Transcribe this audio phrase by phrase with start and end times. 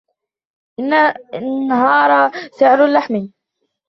[1.35, 3.27] انهار سعر اللحم.